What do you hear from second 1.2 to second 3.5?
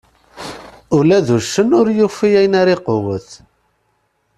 d uccen ur yufi ayen ara iqewwet.